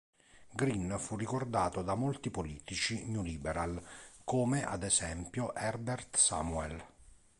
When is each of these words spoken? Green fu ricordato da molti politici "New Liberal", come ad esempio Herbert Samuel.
Green 0.55 0.95
fu 0.97 1.15
ricordato 1.15 1.83
da 1.83 1.93
molti 1.93 2.31
politici 2.31 3.05
"New 3.05 3.21
Liberal", 3.21 3.79
come 4.23 4.65
ad 4.65 4.81
esempio 4.81 5.53
Herbert 5.53 6.15
Samuel. 6.17 6.83